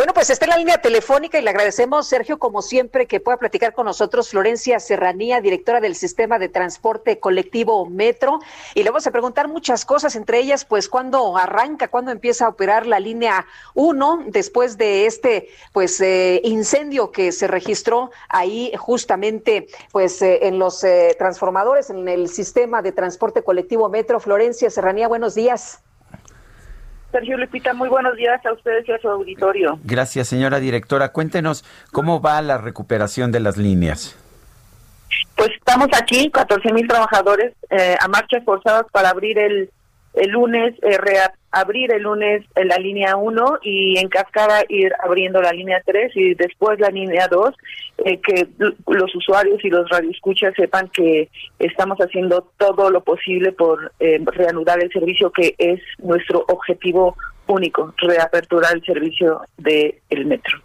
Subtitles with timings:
[0.00, 3.36] Bueno, pues está en la línea telefónica y le agradecemos, Sergio, como siempre, que pueda
[3.36, 8.38] platicar con nosotros Florencia Serranía, directora del Sistema de Transporte Colectivo Metro.
[8.74, 12.48] Y le vamos a preguntar muchas cosas, entre ellas, pues, cuándo arranca, cuándo empieza a
[12.48, 19.66] operar la línea 1 después de este, pues, eh, incendio que se registró ahí justamente,
[19.92, 24.18] pues, eh, en los eh, transformadores, en el Sistema de Transporte Colectivo Metro.
[24.18, 25.82] Florencia Serranía, buenos días.
[27.10, 29.78] Sergio Lupita, muy buenos días a ustedes y a su auditorio.
[29.84, 31.10] Gracias, señora directora.
[31.10, 34.16] Cuéntenos cómo va la recuperación de las líneas.
[35.36, 39.70] Pues estamos aquí, 14 mil trabajadores eh, a marchas forzadas para abrir el,
[40.14, 45.40] el lunes, eh, reabrir el lunes en la línea 1 y en cascada ir abriendo
[45.40, 47.54] la línea 3 y después la línea 2,
[48.04, 48.48] eh, que
[48.88, 54.82] los usuarios y los radioescuchas sepan que estamos haciendo todo lo posible por eh, reanudar
[54.82, 57.16] el servicio que es nuestro objetivo
[57.46, 60.58] único, reaperturar el servicio del el metro.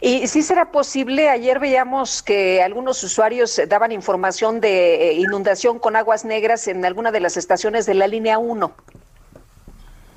[0.00, 5.96] Y si será posible, ayer veíamos que algunos usuarios daban información de eh, inundación con
[5.96, 8.72] aguas negras en alguna de las estaciones de la línea 1.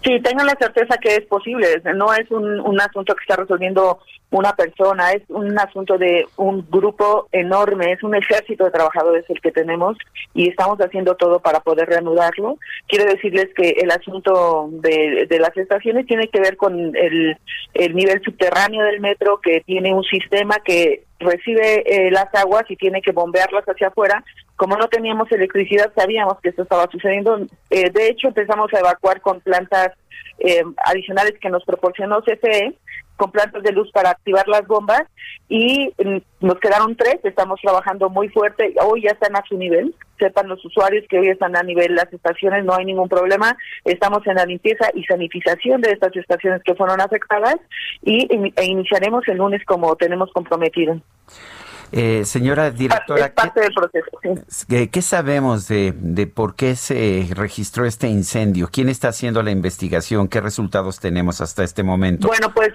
[0.08, 1.82] Sí, tengan la certeza que es posible.
[1.94, 4.00] No es un, un asunto que está resolviendo
[4.32, 9.42] una persona, es un asunto de un grupo enorme, es un ejército de trabajadores el
[9.42, 9.98] que tenemos
[10.34, 12.58] y estamos haciendo todo para poder reanudarlo.
[12.88, 17.38] Quiero decirles que el asunto de, de las estaciones tiene que ver con el,
[17.74, 22.78] el nivel subterráneo del metro que tiene un sistema que recibe eh, las aguas y
[22.78, 24.24] tiene que bombearlas hacia afuera.
[24.58, 27.38] Como no teníamos electricidad, sabíamos que esto estaba sucediendo.
[27.70, 29.92] Eh, de hecho, empezamos a evacuar con plantas
[30.40, 32.76] eh, adicionales que nos proporcionó CFE
[33.18, 35.02] con plantas de luz para activar las bombas
[35.50, 39.94] y mm, nos quedaron tres, estamos trabajando muy fuerte, hoy ya están a su nivel,
[40.20, 44.26] sepan los usuarios que hoy están a nivel las estaciones, no hay ningún problema, estamos
[44.28, 47.58] en la limpieza y sanitización de estas estaciones que fueron afectadas
[48.04, 51.02] y e iniciaremos el lunes como tenemos comprometido.
[51.92, 54.08] Eh, señora directora, es parte del proceso.
[54.68, 58.70] ¿qué, ¿qué, sabemos de, de por qué se registró este incendio?
[58.72, 60.28] ¿Quién está haciendo la investigación?
[60.28, 62.28] ¿Qué resultados tenemos hasta este momento?
[62.28, 62.74] Bueno, pues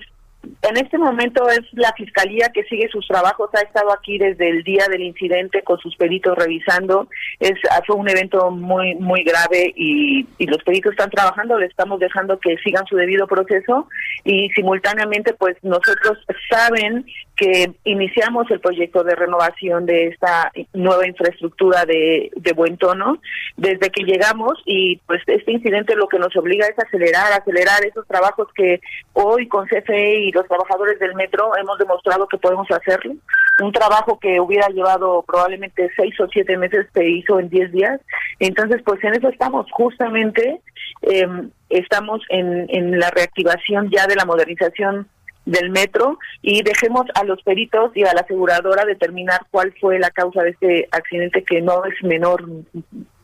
[0.62, 4.64] en este momento es la fiscalía que sigue sus trabajos, ha estado aquí desde el
[4.64, 7.08] día del incidente con sus peritos revisando.
[7.38, 7.52] Es
[7.86, 12.38] fue un evento muy muy grave y, y los peritos están trabajando, le estamos dejando
[12.38, 13.88] que sigan su debido proceso
[14.24, 16.18] y simultáneamente pues nosotros
[16.50, 17.06] saben
[17.42, 23.18] que iniciamos el proyecto de renovación de esta nueva infraestructura de, buen tono
[23.56, 28.06] desde que llegamos y pues este incidente lo que nos obliga es acelerar, acelerar esos
[28.06, 28.80] trabajos que
[29.14, 33.14] hoy con CFE y los trabajadores del metro hemos demostrado que podemos hacerlo.
[33.60, 38.00] Un trabajo que hubiera llevado probablemente seis o siete meses se hizo en diez días.
[38.38, 39.66] Entonces, pues en eso estamos.
[39.72, 40.60] Justamente
[41.02, 41.26] eh,
[41.70, 45.08] estamos en la reactivación ya de la modernización
[45.44, 50.10] del metro y dejemos a los peritos y a la aseguradora determinar cuál fue la
[50.10, 52.44] causa de este accidente que no es menor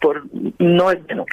[0.00, 0.24] por
[0.58, 1.26] no es menor.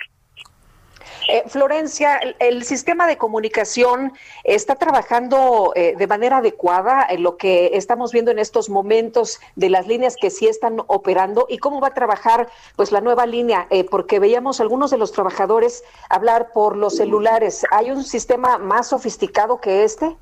[1.27, 4.13] Eh, Florencia, el, sistema de comunicación
[4.43, 9.69] está trabajando eh, de manera adecuada en lo que estamos viendo en estos momentos de
[9.69, 13.65] las líneas que sí están operando y cómo va a trabajar pues la nueva línea,
[13.71, 17.65] eh, porque veíamos algunos de los trabajadores hablar por los celulares.
[17.71, 20.15] ¿Hay un sistema más sofisticado que este?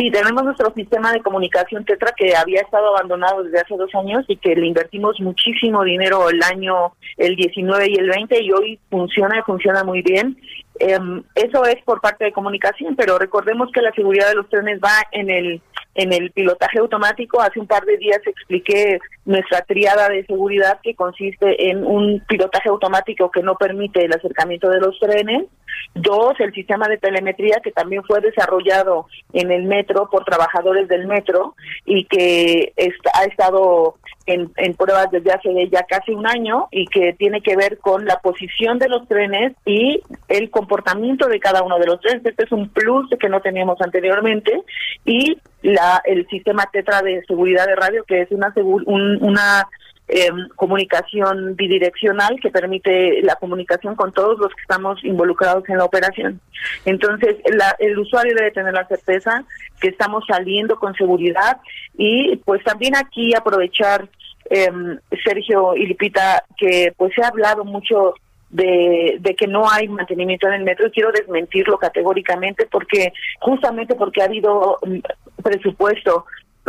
[0.00, 4.24] Sí, tenemos nuestro sistema de comunicación Tetra que había estado abandonado desde hace dos años
[4.28, 8.80] y que le invertimos muchísimo dinero el año, el 19 y el 20 y hoy
[8.88, 10.38] funciona y funciona muy bien.
[10.80, 10.98] Eh,
[11.34, 14.96] eso es por parte de comunicación, pero recordemos que la seguridad de los trenes va
[15.12, 15.62] en el
[15.94, 17.40] en el pilotaje automático.
[17.40, 22.68] Hace un par de días expliqué nuestra triada de seguridad que consiste en un pilotaje
[22.68, 25.46] automático que no permite el acercamiento de los trenes.
[25.94, 31.06] Dos, el sistema de telemetría que también fue desarrollado en el metro por trabajadores del
[31.06, 33.96] metro y que está, ha estado
[34.32, 38.04] en, en, pruebas desde hace ya casi un año y que tiene que ver con
[38.04, 42.24] la posición de los trenes y el comportamiento de cada uno de los trenes.
[42.24, 44.62] Este es un plus que no teníamos anteriormente
[45.04, 49.68] y la el sistema Tetra de seguridad de radio que es una un, una
[50.10, 55.84] em, comunicación bidireccional que permite la comunicación con todos los que estamos involucrados en la
[55.84, 56.40] operación.
[56.84, 57.36] Entonces,
[57.78, 59.44] el usuario debe tener la certeza
[59.80, 61.58] que estamos saliendo con seguridad
[61.96, 64.08] y pues también aquí aprovechar,
[64.50, 68.14] em, Sergio y Lipita, que pues se ha hablado mucho
[68.50, 73.94] de, de, que no hay mantenimiento en el metro y quiero desmentirlo categóricamente porque justamente
[73.94, 74.98] porque ha habido mm,
[75.42, 76.26] presupuesto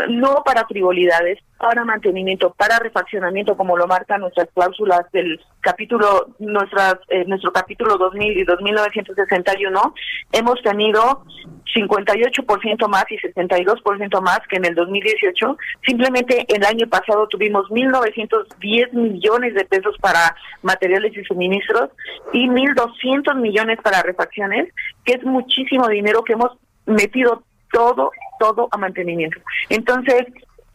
[0.10, 6.96] no para frivolidades, para mantenimiento, para refaccionamiento, como lo marcan nuestras cláusulas del capítulo, nuestras,
[7.10, 9.94] eh, nuestro capítulo 2000 y 2961,
[10.32, 11.24] hemos tenido
[11.76, 15.58] 58% más y 62% más que en el 2018.
[15.86, 21.90] Simplemente el año pasado tuvimos 1.910 millones de pesos para materiales y suministros
[22.34, 24.74] y 1.200 millones para refacciones,
[25.06, 26.52] que es muchísimo dinero que hemos
[26.86, 28.12] metido todo,
[28.42, 29.40] todo a mantenimiento.
[29.70, 30.26] Entonces,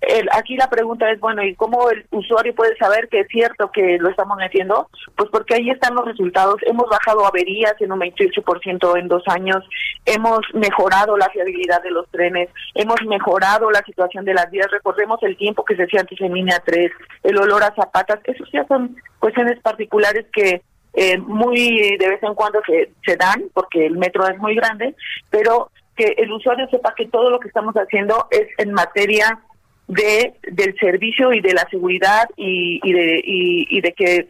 [0.02, 3.72] el, aquí la pregunta es, bueno, ¿y cómo el usuario puede saber que es cierto
[3.72, 4.88] que lo estamos metiendo?
[5.16, 6.56] Pues porque ahí están los resultados.
[6.62, 9.64] Hemos bajado averías en un 28% en dos años,
[10.04, 14.68] hemos mejorado la fiabilidad de los trenes, hemos mejorado la situación de las vías.
[14.70, 16.92] Recordemos el tiempo que se hacía antes en línea 3,
[17.24, 20.62] el olor a zapatas, esos ya son cuestiones particulares que
[20.94, 24.94] eh, muy de vez en cuando se, se dan, porque el metro es muy grande,
[25.30, 29.40] pero que el usuario sepa que todo lo que estamos haciendo es en materia
[29.88, 34.28] de del servicio y de la seguridad y, y de y, de que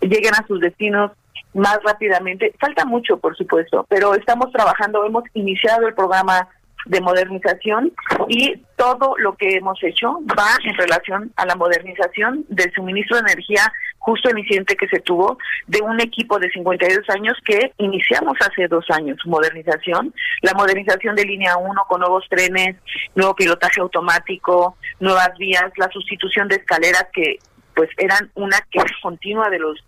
[0.00, 1.12] lleguen a sus destinos
[1.54, 2.52] más rápidamente.
[2.58, 6.48] Falta mucho, por supuesto, pero estamos trabajando, hemos iniciado el programa
[6.86, 7.92] de modernización
[8.28, 13.32] y todo lo que hemos hecho va en relación a la modernización del suministro de
[13.32, 18.36] energía justo el incidente que se tuvo de un equipo de 52 años que iniciamos
[18.40, 22.76] hace dos años, modernización, la modernización de línea 1 con nuevos trenes,
[23.14, 27.38] nuevo pilotaje automático, nuevas vías, la sustitución de escaleras que
[27.74, 29.82] pues eran una queja continua de los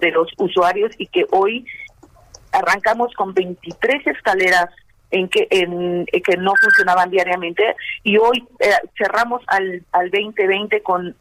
[0.00, 1.64] de los usuarios y que hoy
[2.52, 4.68] arrancamos con 23 escaleras
[5.12, 7.76] en que en, que no funcionaban diariamente.
[8.02, 11.14] Y hoy eh, cerramos al al 2020 con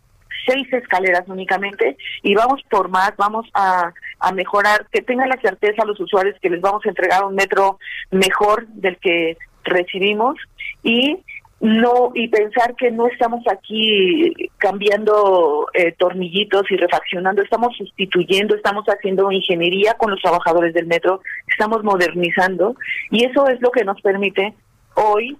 [0.45, 1.97] seis escaleras únicamente.
[2.23, 6.49] Y vamos por más, vamos a, a mejorar, que tengan la certeza los usuarios que
[6.49, 7.79] les vamos a entregar un metro
[8.09, 10.37] mejor del que recibimos.
[10.83, 11.19] Y
[11.61, 18.83] no y pensar que no estamos aquí cambiando eh, tornillitos y refaccionando, estamos sustituyendo, estamos
[18.87, 22.75] haciendo ingeniería con los trabajadores del metro, estamos modernizando
[23.09, 24.53] y eso es lo que nos permite
[24.95, 25.37] hoy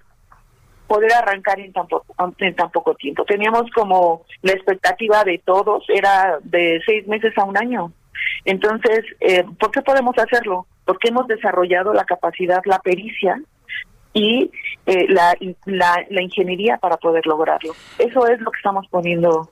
[0.86, 3.24] poder arrancar en tan, poco, en tan poco tiempo.
[3.24, 7.92] Teníamos como la expectativa de todos era de seis meses a un año.
[8.44, 10.66] Entonces, eh, ¿por qué podemos hacerlo?
[10.84, 13.40] Porque hemos desarrollado la capacidad, la pericia
[14.12, 14.50] y
[14.84, 17.72] eh, la, la, ingeniería para poder lograrlo.
[17.98, 19.48] Eso es lo que estamos poniendo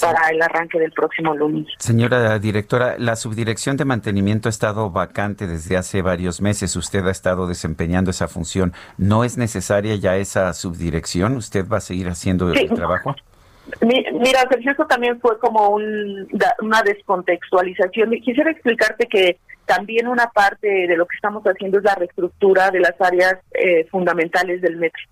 [0.00, 1.66] para el arranque del próximo lunes.
[1.78, 6.76] Señora directora, la subdirección de mantenimiento ha estado vacante desde hace varios meses.
[6.76, 8.72] Usted ha estado desempeñando esa función.
[8.98, 11.36] ¿No es necesaria ya esa subdirección?
[11.36, 13.14] ¿Usted va a seguir haciendo el trabajo?
[13.80, 16.28] Mira, Sergio, eso también fue como un,
[16.60, 18.10] una descontextualización.
[18.20, 22.80] Quisiera explicarte que también una parte de lo que estamos haciendo es la reestructura de
[22.80, 25.02] las áreas eh, fundamentales del metro.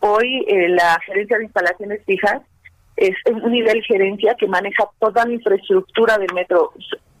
[0.00, 2.42] Hoy eh, la gerencia de instalaciones fijas
[2.96, 6.72] es un nivel gerencia que maneja toda la infraestructura del metro.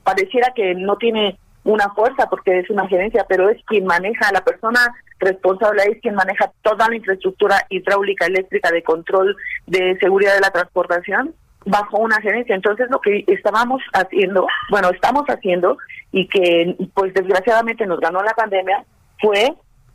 [0.02, 4.42] Pareciera que no tiene una fuerza porque es una gerencia, pero es quien maneja, la
[4.42, 4.80] persona
[5.18, 9.36] responsable es quien maneja toda la infraestructura hidráulica, eléctrica, de control,
[9.66, 11.34] de seguridad de la transportación
[11.64, 12.54] bajo una gerencia.
[12.54, 15.76] Entonces lo que estábamos haciendo, bueno, estamos haciendo
[16.12, 18.84] y que pues desgraciadamente nos ganó la pandemia
[19.20, 19.52] fue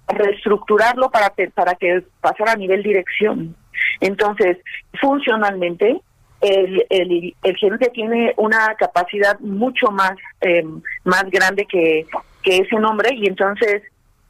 [0.08, 3.56] reestructurarlo para que, para que pasara a nivel dirección.
[4.00, 4.58] Entonces,
[5.00, 6.02] funcionalmente,
[6.42, 10.64] el, el, el gerente tiene una capacidad mucho más, eh,
[11.04, 12.06] más grande que,
[12.42, 13.84] que ese nombre y entonces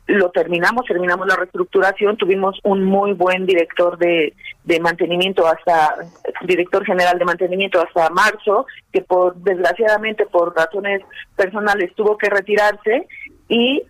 [0.08, 4.34] lo terminamos, terminamos la reestructuración, tuvimos un muy buen director de,
[4.66, 5.96] de mantenimiento hasta,
[6.44, 11.02] director general de mantenimiento hasta marzo, que por desgraciadamente por razones
[11.36, 13.08] personales tuvo que retirarse
[13.48, 13.84] y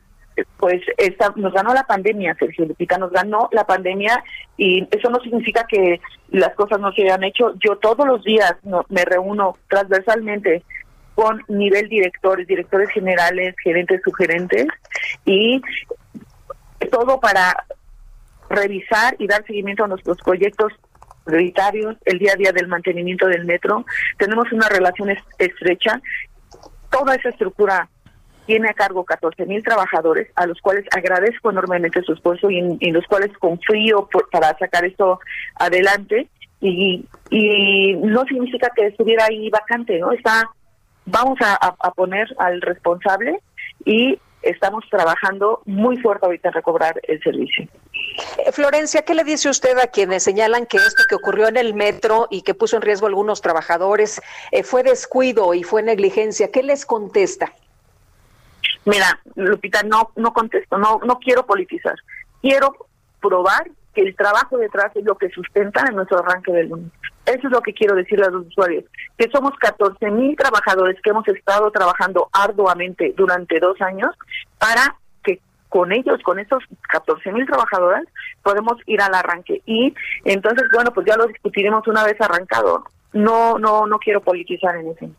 [0.58, 4.24] pues esta, nos ganó la pandemia, Sergio Lupita, nos ganó la pandemia
[4.58, 7.54] y eso no significa que las cosas no se hayan hecho.
[7.60, 8.56] Yo todos los días
[8.90, 10.64] me reúno transversalmente
[11.16, 14.68] con nivel directores, directores generales, gerentes, sugerentes
[15.26, 15.62] y
[16.90, 17.66] todo para
[18.50, 20.74] revisar y dar seguimiento a nuestros proyectos
[21.24, 23.86] prioritarios, el día a día del mantenimiento del metro.
[24.18, 26.02] Tenemos una relación estrecha.
[26.90, 27.90] Toda esa estructura
[28.46, 32.94] tiene a cargo 14 mil trabajadores, a los cuales agradezco enormemente su esfuerzo y en,
[32.94, 35.20] los cuales confío para sacar esto
[35.56, 36.28] adelante.
[36.60, 40.12] y, y no significa que estuviera ahí vacante, ¿no?
[40.12, 40.50] Está,
[41.06, 43.40] vamos a, a poner al responsable
[43.86, 47.68] y estamos trabajando muy fuerte ahorita en recobrar el servicio.
[48.46, 51.74] Eh, Florencia, ¿qué le dice usted a quienes señalan que esto que ocurrió en el
[51.74, 54.22] metro y que puso en riesgo a algunos trabajadores
[54.52, 56.52] eh, fue descuido y fue negligencia?
[56.52, 57.54] ¿Qué les contesta?
[58.86, 61.96] Mira, Lupita, no, no contesto, no, no quiero politizar.
[62.42, 62.76] Quiero
[63.22, 66.92] probar que el trabajo detrás es lo que sustenta en nuestro arranque del lunes.
[67.26, 68.86] Eso es lo que quiero decirle a los usuarios,
[69.18, 74.16] que somos 14 mil trabajadores que hemos estado trabajando arduamente durante dos años
[74.58, 78.08] para que con ellos, con esos 14 mil trabajadores,
[78.42, 79.62] podemos ir al arranque.
[79.66, 79.94] Y
[80.26, 82.86] entonces, bueno, pues ya lo discutiremos una vez arrancado.
[83.14, 85.10] No, no, no quiero politizar en ese.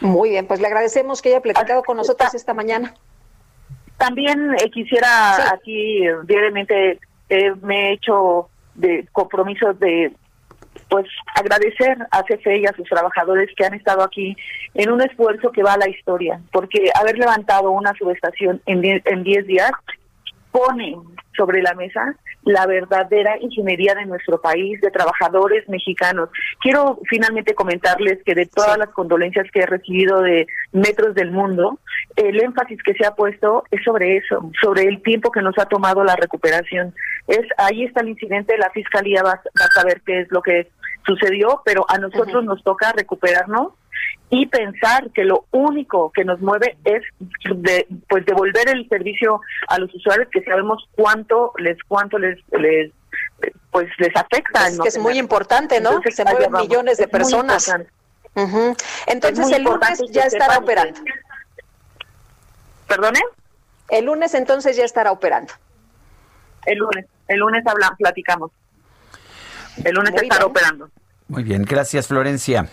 [0.00, 2.94] Muy bien, pues le agradecemos que haya platicado con nosotros esta mañana.
[3.98, 10.12] También eh, quisiera aquí eh, brevemente eh, me he hecho de compromisos de
[10.88, 14.36] pues agradecer a CFE y a sus trabajadores que han estado aquí
[14.74, 18.80] en un esfuerzo que va a la historia, porque haber levantado una subestación en
[19.22, 19.70] 10 días
[20.50, 20.96] pone
[21.36, 26.30] sobre la mesa la verdadera ingeniería de nuestro país, de trabajadores mexicanos.
[26.60, 31.78] Quiero finalmente comentarles que de todas las condolencias que he recibido de metros del mundo,
[32.16, 35.66] el énfasis que se ha puesto es sobre eso, sobre el tiempo que nos ha
[35.66, 36.94] tomado la recuperación.
[37.26, 40.68] Es ahí está el incidente, la fiscalía va, va a saber qué es lo que
[41.06, 43.72] sucedió, pero a nosotros nos toca recuperarnos
[44.30, 47.02] y pensar que lo único que nos mueve es
[47.56, 52.92] de, pues devolver el servicio a los usuarios que sabemos cuánto les cuánto les les
[53.70, 57.72] pues les afecta es, que es muy importante no se mueven millones de personas.
[59.06, 61.00] entonces el lunes ya estará operando.
[62.86, 63.20] Perdone
[63.88, 65.52] el lunes entonces ya estará operando.
[66.66, 68.50] El lunes el lunes hablamos platicamos.
[69.84, 70.90] El lunes estará operando.
[71.28, 72.68] Muy bien gracias Florencia.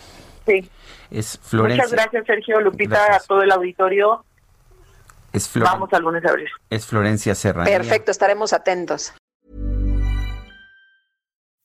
[0.45, 0.69] Sí.
[1.11, 1.83] Es Florencia.
[1.83, 4.25] Muchas gracias, Sergio Lupita, a todo el auditorio.
[5.33, 6.49] Es Vamos al lunes a abrir.
[6.69, 7.69] Es Florencia Serrano.
[7.69, 9.13] Perfecto, estaremos atentos.